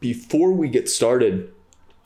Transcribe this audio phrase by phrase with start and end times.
[0.00, 1.52] before we get started,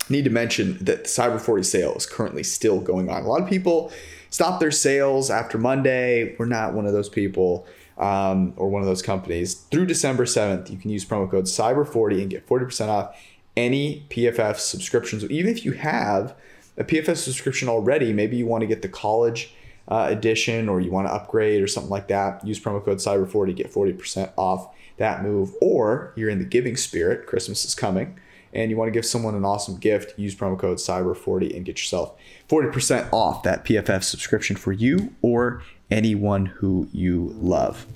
[0.09, 3.23] need to mention that the Cyber 40 sale is currently still going on.
[3.23, 3.93] A lot of people
[4.31, 6.35] stop their sales after Monday.
[6.39, 9.55] We're not one of those people um, or one of those companies.
[9.55, 13.17] Through December 7th, you can use promo code Cyber40 and get 40% off
[13.57, 15.25] any PFF subscriptions.
[15.25, 16.35] Even if you have
[16.77, 19.55] a PFF subscription already, maybe you want to get the college
[19.89, 23.47] uh, edition or you want to upgrade or something like that, use promo code Cyber40,
[23.47, 25.53] to get 40% off that move.
[25.61, 28.19] Or you're in the giving spirit, Christmas is coming,
[28.53, 31.79] and you want to give someone an awesome gift, use promo code Cyber40 and get
[31.79, 32.17] yourself
[32.49, 37.87] 40% off that PFF subscription for you or anyone who you love.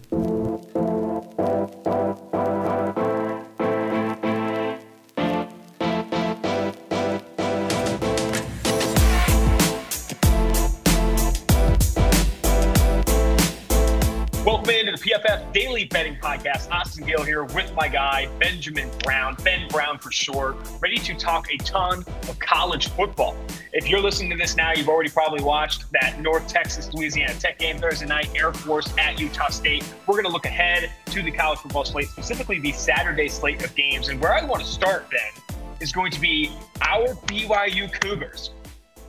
[15.09, 16.71] PFF Daily Betting Podcast.
[16.71, 21.51] Austin Gayle here with my guy, Benjamin Brown, Ben Brown for short, ready to talk
[21.51, 23.34] a ton of college football.
[23.73, 27.59] If you're listening to this now, you've already probably watched that North Texas Louisiana Tech
[27.59, 29.83] game Thursday night, Air Force at Utah State.
[30.06, 33.75] We're going to look ahead to the college football slate, specifically the Saturday slate of
[33.75, 34.09] games.
[34.09, 38.51] And where I want to start, Ben, is going to be our BYU Cougars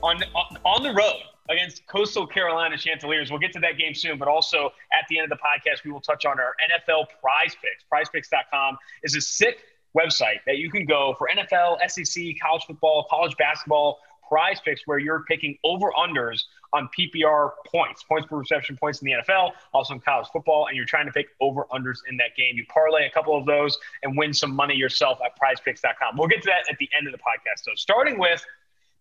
[0.01, 3.29] on, on, on the road against Coastal Carolina Chanticleers.
[3.29, 5.91] We'll get to that game soon, but also at the end of the podcast, we
[5.91, 7.83] will touch on our NFL prize picks.
[7.91, 9.59] Prizepicks.com is a sick
[9.97, 14.99] website that you can go for NFL, SEC, college football, college basketball, prize picks where
[14.99, 19.95] you're picking over unders on PPR points, points per reception, points in the NFL, also
[19.95, 22.55] in college football, and you're trying to pick over unders in that game.
[22.55, 26.15] You parlay a couple of those and win some money yourself at prizepicks.com.
[26.15, 27.63] We'll get to that at the end of the podcast.
[27.63, 28.45] So, starting with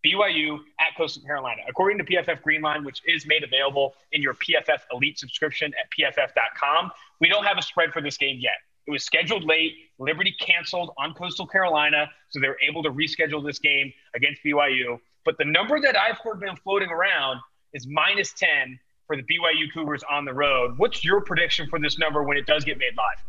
[0.04, 1.62] BYU at Coastal Carolina.
[1.68, 6.90] According to PFF Greenline, which is made available in your PFF Elite subscription at pff.com,
[7.20, 8.54] we don't have a spread for this game yet.
[8.86, 9.74] It was scheduled late.
[9.98, 14.98] Liberty canceled on Coastal Carolina, so they were able to reschedule this game against BYU.
[15.24, 17.40] But the number that I've heard been floating around
[17.74, 20.78] is minus 10 for the BYU Cougars on the road.
[20.78, 23.27] What's your prediction for this number when it does get made live?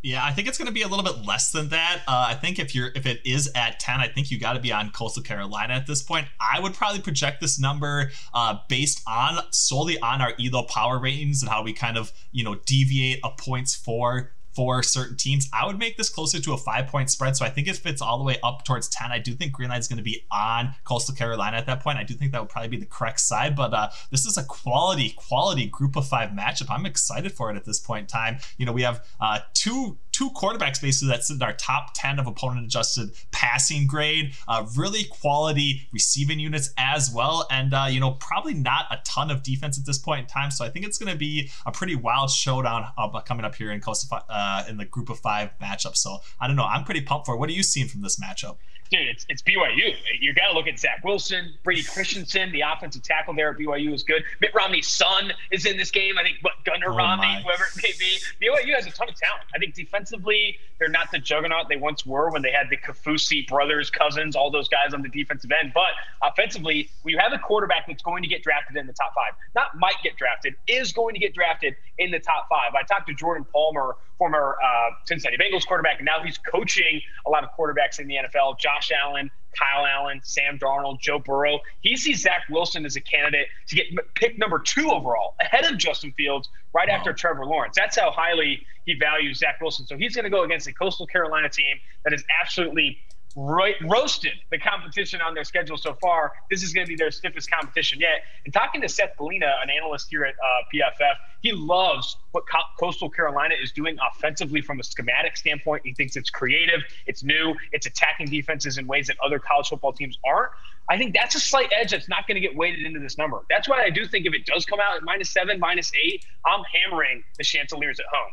[0.00, 2.02] Yeah, I think it's going to be a little bit less than that.
[2.06, 4.60] Uh, I think if you're if it is at ten, I think you got to
[4.60, 6.28] be on Coastal Carolina at this point.
[6.40, 11.42] I would probably project this number uh, based on solely on our Elo power ratings
[11.42, 15.48] and how we kind of you know deviate a points for for certain teams.
[15.52, 17.36] I would make this closer to a five point spread.
[17.36, 19.78] So I think if it's all the way up towards 10, I do think Greenline
[19.78, 21.96] is going to be on Coastal Carolina at that point.
[21.96, 24.42] I do think that would probably be the correct side, but uh, this is a
[24.42, 26.70] quality, quality group of five matchup.
[26.70, 28.38] I'm excited for it at this point in time.
[28.56, 32.26] You know, we have uh, two two quarterbacks basically that's in our top 10 of
[32.26, 37.46] opponent adjusted passing grade uh, really quality receiving units as well.
[37.52, 40.50] And uh, you know probably not a ton of defense at this point in time.
[40.50, 43.70] So i think it's going to be a pretty wild showdown uh, coming up here
[43.70, 43.80] in
[44.28, 45.96] uh, in the group of five matchup.
[45.96, 46.64] So i don't know.
[46.64, 47.38] I'm pretty pumped for it.
[47.38, 48.56] What are you seeing from this matchup
[48.90, 49.94] dude, it's, it's BYU.
[50.20, 53.92] You got to look at Zach Wilson, Brady Christensen, the offensive tackle there at BYU
[53.92, 54.24] is good.
[54.40, 56.18] Mitt Romney's son is in this game.
[56.18, 57.42] I think what Gunner oh Romney, my.
[57.42, 58.18] whoever it may be.
[58.42, 59.44] BYU has a ton of talent.
[59.54, 63.46] I think defensively, they're not the juggernaut they once were when they had the Kaufusi
[63.46, 65.72] brothers, cousins, all those guys on the defensive end.
[65.74, 69.32] But offensively, we have a quarterback that's going to get drafted in the top five.
[69.54, 72.74] Not might get drafted, is going to get drafted in the top five.
[72.74, 77.30] I talked to Jordan Palmer, former uh, Cincinnati Bengals quarterback, and now he's coaching a
[77.30, 78.58] lot of quarterbacks in the NFL.
[78.58, 81.60] Josh Allen, Kyle Allen, Sam Darnold, Joe Burrow.
[81.80, 85.78] He sees Zach Wilson as a candidate to get picked number two overall, ahead of
[85.78, 86.96] Justin Fields, right wow.
[86.96, 87.76] after Trevor Lawrence.
[87.76, 89.86] That's how highly he values Zach Wilson.
[89.86, 92.98] So he's going to go against a Coastal Carolina team that is absolutely
[93.38, 96.32] right, roasted the competition on their schedule so far.
[96.50, 98.22] This is going to be their stiffest competition yet.
[98.44, 102.58] And talking to Seth Galina, an analyst here at uh, PFF, he loves what Co-
[102.80, 105.82] Coastal Carolina is doing offensively from a schematic standpoint.
[105.84, 109.92] He thinks it's creative, it's new, it's attacking defenses in ways that other college football
[109.92, 110.50] teams aren't.
[110.90, 113.42] I think that's a slight edge that's not going to get weighted into this number.
[113.48, 116.24] That's why I do think if it does come out at minus seven, minus eight,
[116.44, 118.32] I'm hammering the Chanticleers at home.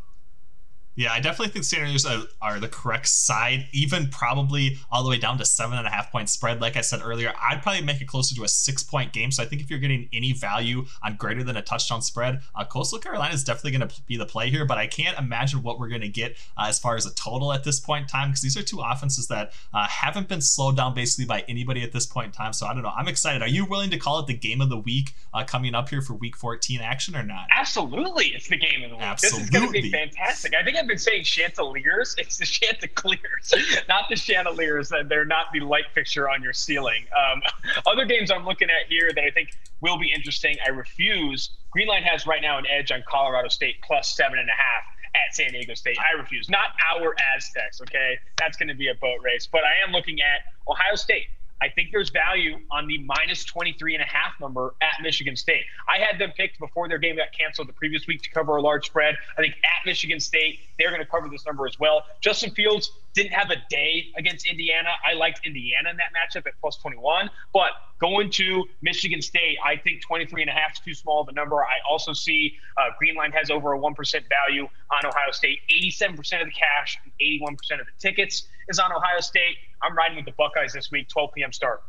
[0.96, 5.18] Yeah, I definitely think Sanders are, are, the correct side, even probably all the way
[5.18, 6.62] down to seven and a half point spread.
[6.62, 9.30] Like I said earlier, I'd probably make it closer to a six point game.
[9.32, 12.64] So I think if you're getting any value on greater than a touchdown spread, uh,
[12.64, 14.66] Coastal Carolina is definitely going to be the play here.
[14.66, 17.52] But I can't imagine what we're going to get uh, as far as a total
[17.52, 20.78] at this point in time because these are two offenses that uh, haven't been slowed
[20.78, 22.53] down basically by anybody at this point in time.
[22.53, 22.94] So I don't know.
[22.96, 23.41] I'm excited.
[23.41, 26.02] Are you willing to call it the game of the week uh, coming up here
[26.02, 27.48] for week 14 action or not?
[27.52, 28.28] Absolutely.
[28.28, 29.06] It's the game of the week.
[29.06, 29.40] Absolutely.
[29.40, 30.53] This is going to be fantastic.
[30.56, 32.16] I think I've been saying chandeliers.
[32.26, 33.53] It's the Chanticleers,
[33.90, 34.90] not the chandeliers.
[34.90, 37.05] That They're not the light fixture on your ceiling.
[37.16, 37.41] Um,
[37.87, 39.49] other games I'm looking at here that I think
[39.82, 40.58] will be interesting.
[40.64, 41.49] I refuse.
[41.76, 44.84] Greenline has right now an edge on Colorado State plus seven and a half
[45.16, 45.97] at San Diego State.
[45.99, 46.49] I refuse.
[46.49, 48.20] Not our Aztecs, okay?
[48.38, 49.47] That's going to be a boat race.
[49.52, 51.28] But I am looking at Ohio State.
[51.61, 55.63] I think there's value on the minus 23 and a half number at Michigan State.
[55.87, 58.61] I had them picked before their game got canceled the previous week to cover a
[58.61, 59.16] large spread.
[59.37, 62.03] I think at Michigan State, they're going to cover this number as well.
[62.22, 64.90] Justin Fields didn't have a day against Indiana.
[65.05, 69.78] I liked Indiana in that matchup at plus 21, but going to Michigan State, I
[69.78, 71.63] think 23 and a half is too small of a number.
[71.63, 73.96] I also see uh, Greenline has over a 1%
[74.28, 75.59] value on Ohio State.
[75.72, 79.56] 87% of the cash, and 81% of the tickets is on Ohio State.
[79.84, 81.52] I'm riding with the Buckeyes this week, 12 p.m.
[81.53, 81.82] start.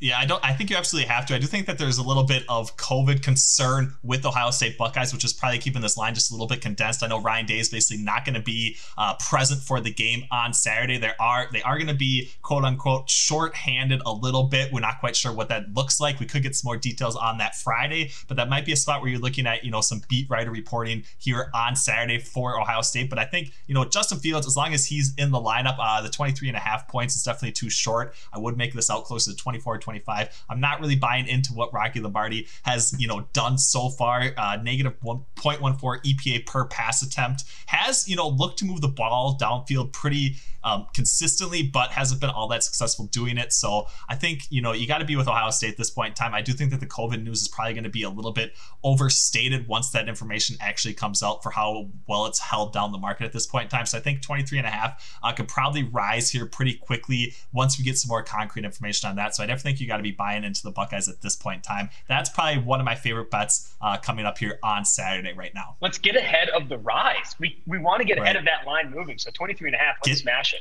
[0.00, 0.42] Yeah, I don't.
[0.44, 1.34] I think you absolutely have to.
[1.34, 5.12] I do think that there's a little bit of COVID concern with Ohio State Buckeyes,
[5.12, 7.02] which is probably keeping this line just a little bit condensed.
[7.02, 10.24] I know Ryan Day is basically not going to be uh, present for the game
[10.30, 10.98] on Saturday.
[10.98, 14.72] There are they are going to be quote unquote short-handed a little bit.
[14.72, 16.20] We're not quite sure what that looks like.
[16.20, 19.00] We could get some more details on that Friday, but that might be a spot
[19.00, 22.82] where you're looking at you know some beat writer reporting here on Saturday for Ohio
[22.82, 23.10] State.
[23.10, 26.02] But I think you know Justin Fields, as long as he's in the lineup, uh,
[26.02, 28.14] the 23 and a half points is definitely too short.
[28.32, 29.87] I would make this out closer to 24.
[29.88, 30.44] 25.
[30.50, 34.34] I'm not really buying into what Rocky Lombardi has, you know, done so far.
[34.36, 39.38] Uh, negative 1.14 EPA per pass attempt has, you know, looked to move the ball
[39.40, 43.52] downfield pretty um, consistently, but hasn't been all that successful doing it.
[43.54, 46.10] So I think, you know, you got to be with Ohio State at this point
[46.10, 46.34] in time.
[46.34, 48.54] I do think that the COVID news is probably going to be a little bit
[48.84, 53.24] overstated once that information actually comes out for how well it's held down the market
[53.24, 53.86] at this point in time.
[53.86, 57.78] So I think 23 and a half uh, could probably rise here pretty quickly once
[57.78, 59.34] we get some more concrete information on that.
[59.34, 61.56] So I definitely think you got to be buying into the Buckeyes at this point
[61.56, 61.90] in time.
[62.08, 65.76] That's probably one of my favorite bets uh, coming up here on Saturday right now.
[65.80, 67.36] Let's get ahead of the rise.
[67.38, 68.24] We, we want to get right.
[68.24, 69.18] ahead of that line moving.
[69.18, 70.60] So 23 and a half, let's get, smash it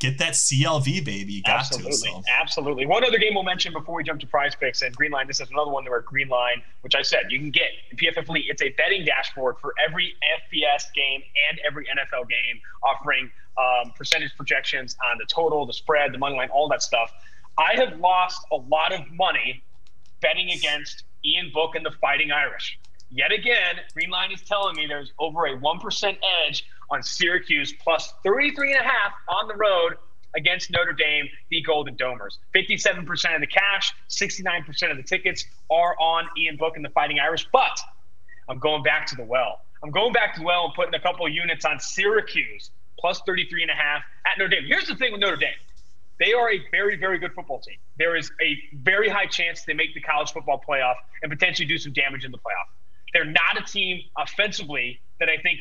[0.00, 1.34] get that CLV baby.
[1.34, 1.96] You got absolutely, to.
[1.98, 2.22] So.
[2.28, 2.86] Absolutely.
[2.86, 5.26] One other game we'll mention before we jump to prize picks and Green Line.
[5.26, 8.28] This is another one where Green Line, which I said you can get in PFF
[8.28, 8.46] Elite.
[8.48, 10.14] It's a betting dashboard for every
[10.52, 16.14] FBS game and every NFL game, offering um, percentage projections on the total, the spread,
[16.14, 17.12] the money line, all that stuff.
[17.58, 19.62] I have lost a lot of money
[20.20, 22.78] betting against Ian Book and the Fighting Irish.
[23.10, 26.16] Yet again, Green Line is telling me there's over a 1%
[26.46, 29.94] edge on Syracuse plus 33 and a half on the road
[30.36, 32.38] against Notre Dame, the Golden Domers.
[32.54, 37.18] 57% of the cash, 69% of the tickets are on Ian Book and the Fighting
[37.18, 37.46] Irish.
[37.52, 37.78] But
[38.48, 39.60] I'm going back to the well.
[39.82, 43.62] I'm going back to the well and putting a couple units on Syracuse plus 33
[43.62, 44.66] and a half at Notre Dame.
[44.66, 45.50] Here's the thing with Notre Dame.
[46.20, 47.78] They are a very, very good football team.
[47.98, 51.78] There is a very high chance they make the college football playoff and potentially do
[51.78, 52.68] some damage in the playoff.
[53.14, 55.60] They're not a team offensively that I think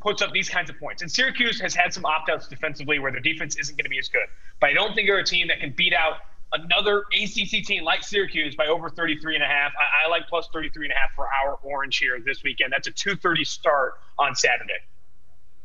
[0.00, 1.02] puts up these kinds of points.
[1.02, 3.98] And Syracuse has had some opt outs defensively where their defense isn't going to be
[3.98, 4.26] as good.
[4.60, 6.18] But I don't think they're a team that can beat out
[6.52, 9.72] another ACC team like Syracuse by over 33 and a half.
[9.78, 12.72] I, I like plus 33 and a half for our orange here this weekend.
[12.72, 14.78] That's a 230 start on Saturday.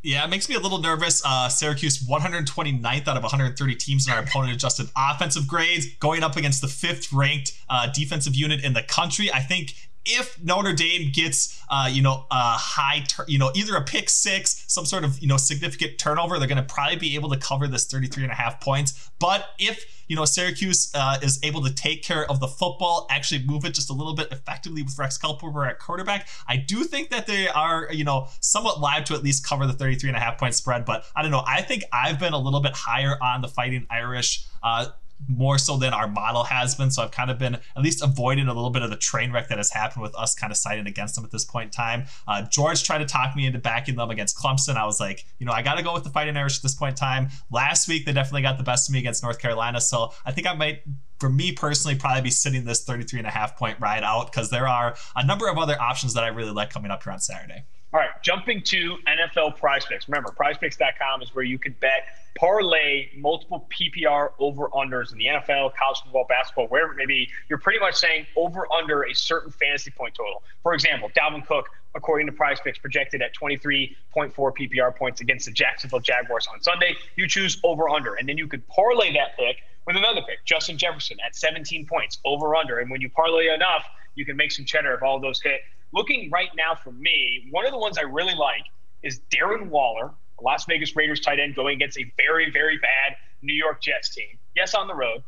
[0.04, 1.22] Yeah, it makes me a little nervous.
[1.26, 6.36] Uh, Syracuse 129th out of 130 teams in our opponent adjusted offensive grades, going up
[6.36, 9.32] against the fifth ranked uh, defensive unit in the country.
[9.32, 9.74] I think
[10.06, 14.10] if Notre Dame gets, uh, you know, a high, tur- you know, either a pick
[14.10, 17.38] six, some sort of, you know, significant turnover, they're going to probably be able to
[17.38, 19.10] cover this 33 and a half points.
[19.20, 23.44] But if, you know, Syracuse uh, is able to take care of the football, actually
[23.44, 27.10] move it just a little bit effectively with Rex Culpepper at quarterback, I do think
[27.10, 30.20] that they are, you know, somewhat live to at least cover the 33 and a
[30.20, 30.86] half point spread.
[30.86, 31.44] But I don't know.
[31.46, 34.46] I think I've been a little bit higher on the Fighting Irish.
[34.62, 34.88] Uh,
[35.28, 36.92] more so than our model has been.
[36.92, 39.48] So I've kind of been at least avoiding a little bit of the train wreck
[39.50, 42.06] that has happened with us kind of siding against them at this point in time.
[42.28, 44.76] Uh, George tried to talk me into backing them against Clemson.
[44.76, 46.76] I was like, you know, I got to go with the Fighting Irish at this
[46.76, 47.30] point in time.
[47.52, 49.80] Last week, they definitely got the best of me against North Carolina.
[49.82, 50.84] So I think I might
[51.20, 54.50] for me personally, probably be sitting this 33 and a half point ride out because
[54.50, 57.22] there are a number of other options that I really like coming up here on
[57.22, 57.64] Saturday.
[57.94, 60.08] All right, jumping to NFL prize picks.
[60.08, 65.76] Remember, prizepicks.com is where you can bet, parlay multiple PPR over unders in the NFL,
[65.76, 67.30] college football, basketball, wherever it may be.
[67.50, 70.42] You're pretty much saying over under a certain fantasy point total.
[70.64, 73.96] For example, Dalvin Cook, according to prize picks, projected at 23.4
[74.34, 76.96] PPR points against the Jacksonville Jaguars on Sunday.
[77.16, 80.80] You choose over under, and then you could parlay that pick with another pick, Justin
[80.80, 82.80] Jefferson at 17 points, over under.
[82.80, 83.86] And when you parlay enough,
[84.16, 85.62] you can make some cheddar if all those hit
[85.94, 88.64] looking right now for me, one of the ones I really like
[89.04, 93.54] is Darren Waller, Las Vegas Raiders tight end, going against a very, very bad New
[93.54, 94.38] York Jets team.
[94.56, 95.24] Yes, on the road.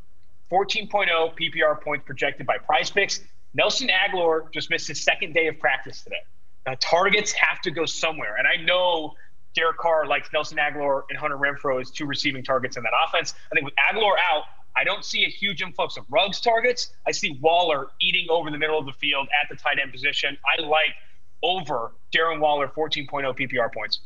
[0.52, 3.22] 14.0 PPR points projected by prize picks.
[3.54, 6.22] Nelson Agholor just missed his second day of practice today.
[6.66, 8.36] Now, targets have to go somewhere.
[8.38, 9.14] And I know
[9.56, 13.34] Derek Carr likes Nelson Agholor and Hunter Renfrow as two receiving targets in that offense.
[13.52, 14.44] I think with Agholor out,
[14.76, 16.94] I don't see a huge influx of Ruggs targets.
[17.08, 20.38] I see Waller eating over the middle of the field at the tight end position.
[20.46, 20.96] I like
[21.44, 24.00] over Darren Waller 14.0 PPR points.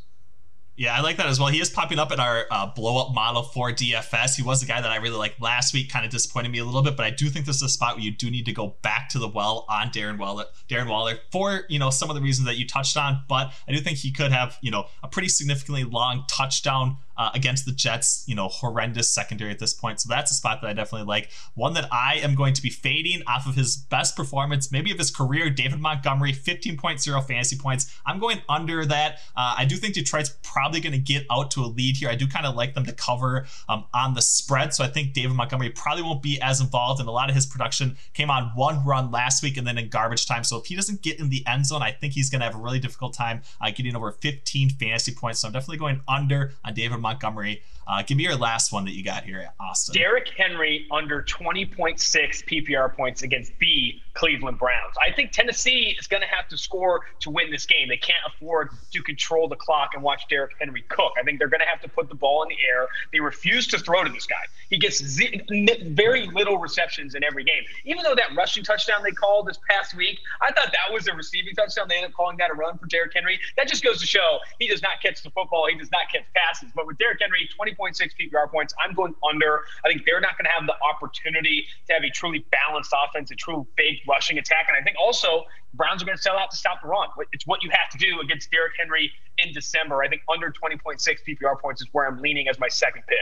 [0.79, 1.49] Yeah, I like that as well.
[1.49, 4.37] He is popping up in our uh, blow up model for DFS.
[4.37, 6.63] He was the guy that I really liked last week, kind of disappointed me a
[6.63, 8.53] little bit, but I do think this is a spot where you do need to
[8.53, 12.15] go back to the well on Darren Waller, Darren Waller for you know some of
[12.15, 13.25] the reasons that you touched on.
[13.27, 17.29] But I do think he could have you know a pretty significantly long touchdown uh,
[17.35, 19.99] against the Jets, you know, horrendous secondary at this point.
[19.99, 21.29] So that's a spot that I definitely like.
[21.53, 24.97] One that I am going to be fading off of his best performance, maybe of
[24.97, 27.93] his career, David Montgomery, 15.0 fantasy points.
[28.05, 29.19] I'm going under that.
[29.35, 32.09] Uh, I do think Detroit's probably going to get out to a lead here.
[32.09, 34.73] I do kind of like them to cover um, on the spread.
[34.73, 37.01] So I think David Montgomery probably won't be as involved.
[37.01, 39.89] And a lot of his production came on one run last week and then in
[39.89, 40.45] garbage time.
[40.45, 42.55] So if he doesn't get in the end zone, I think he's going to have
[42.55, 45.39] a really difficult time uh, getting over 15 fantasy points.
[45.39, 47.08] So I'm definitely going under on David Montgomery.
[47.09, 47.61] Montgomery.
[47.89, 49.93] Uh, give me your last one that you got here, Austin.
[49.93, 54.93] Derrick Henry under 20.6 PPR points against the Cleveland Browns.
[55.01, 57.87] I think Tennessee is going to have to score to win this game.
[57.87, 61.13] They can't afford to control the clock and watch Derrick Henry cook.
[61.19, 62.87] I think they're going to have to put the ball in the air.
[63.11, 64.35] They refuse to throw to this guy.
[64.69, 65.41] He gets z-
[65.87, 67.63] very little receptions in every game.
[67.85, 71.13] Even though that rushing touchdown they called this past week, I thought that was a
[71.15, 71.87] receiving touchdown.
[71.87, 73.39] They ended up calling that a run for Derrick Henry.
[73.57, 75.67] That just goes to show he does not catch the football.
[75.67, 76.69] He does not catch passes.
[76.75, 77.49] But with Derrick Henry,
[77.79, 79.61] 20.6 PPR points, I'm going under.
[79.85, 83.31] I think they're not going to have the opportunity to have a truly balanced offense,
[83.31, 84.65] a true big rushing attack.
[84.67, 87.07] And I think also Browns are going to sell out to stop the run.
[87.31, 90.03] It's what you have to do against Derrick Henry in December.
[90.03, 93.17] I think under 20.6 PPR points is where I'm leaning as my second pick.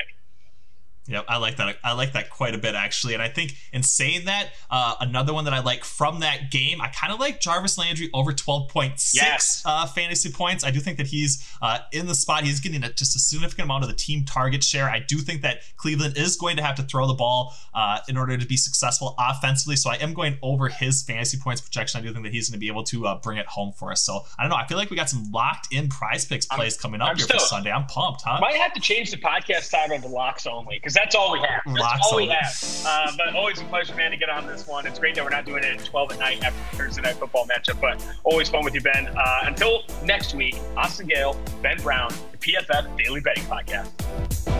[1.08, 1.78] Yep, I like that.
[1.84, 3.14] I like that quite a bit actually.
[3.14, 6.82] And I think in saying that, uh, another one that I like from that game,
[6.82, 9.64] I kind of like Jarvis Landry over 12.6 yes.
[9.66, 10.64] uh, fantasy points.
[10.64, 12.44] I do think that he's uh, in the spot.
[12.44, 14.90] He's getting a, just a significant amount of the team target share.
[14.90, 18.18] I do think that Cleveland is going to have to throw the ball uh, in
[18.18, 19.78] order to be successful offensively.
[19.78, 22.02] So I am going over his fantasy points projection.
[22.02, 23.92] I do think that he's going to be able to uh, bring it home for
[23.92, 24.02] us.
[24.02, 24.58] So I don't know.
[24.58, 27.26] I feel like we got some locked in PrizePicks plays I'm, coming up I'm here
[27.26, 27.72] still, for Sunday.
[27.72, 28.40] I'm pumped, huh?
[28.42, 31.40] Might have to change the podcast title to the locks only because that's all we
[31.40, 31.62] have.
[31.66, 32.86] That's Lots all we have.
[32.86, 34.88] Uh, but always a pleasure, man, to get on this one.
[34.88, 37.46] It's great that we're not doing it at 12 at night after Thursday night football
[37.46, 39.08] matchup, but always fun with you, Ben.
[39.08, 44.57] Uh, until next week, Austin Gayle, Ben Brown, the PFF Daily Betting Podcast.